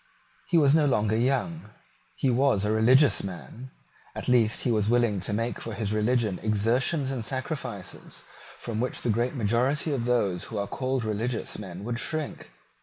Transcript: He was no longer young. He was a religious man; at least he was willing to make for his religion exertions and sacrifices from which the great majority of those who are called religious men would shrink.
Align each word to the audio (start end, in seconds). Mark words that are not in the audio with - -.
He 0.49 0.57
was 0.57 0.73
no 0.73 0.87
longer 0.87 1.15
young. 1.15 1.69
He 2.15 2.31
was 2.31 2.65
a 2.65 2.71
religious 2.71 3.23
man; 3.23 3.69
at 4.15 4.27
least 4.27 4.63
he 4.63 4.71
was 4.71 4.89
willing 4.89 5.19
to 5.19 5.31
make 5.31 5.59
for 5.61 5.73
his 5.75 5.93
religion 5.93 6.39
exertions 6.41 7.11
and 7.11 7.23
sacrifices 7.23 8.23
from 8.57 8.79
which 8.79 9.03
the 9.03 9.11
great 9.11 9.35
majority 9.35 9.93
of 9.93 10.05
those 10.05 10.45
who 10.45 10.57
are 10.57 10.65
called 10.65 11.05
religious 11.05 11.59
men 11.59 11.83
would 11.83 11.99
shrink. 11.99 12.49